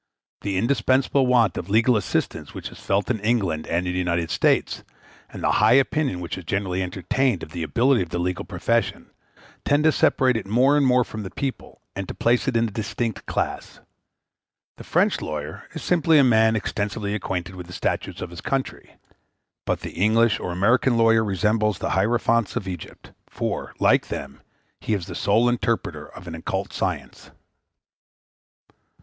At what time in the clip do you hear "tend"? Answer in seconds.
9.63-9.83